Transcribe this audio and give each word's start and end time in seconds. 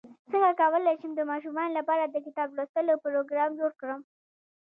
څنګه 0.31 0.51
کولی 0.61 0.93
شم 1.01 1.11
د 1.15 1.21
ماشومانو 1.31 1.77
لپاره 1.79 2.03
د 2.07 2.15
کتاب 2.25 2.49
لوستلو 2.57 3.01
پروګرام 3.05 3.49
جوړ 3.59 3.71
کړم 3.81 4.01